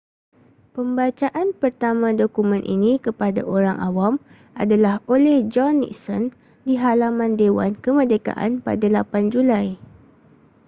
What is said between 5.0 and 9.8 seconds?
oleh john nixon di halaman dewan kemerdekaan pada 8 julai